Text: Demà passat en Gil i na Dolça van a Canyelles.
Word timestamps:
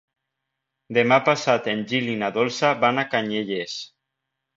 Demà 0.97 1.19
passat 1.27 1.69
en 1.73 1.83
Gil 1.91 2.07
i 2.13 2.15
na 2.21 2.29
Dolça 2.39 2.71
van 2.85 3.03
a 3.03 3.05
Canyelles. 3.13 3.77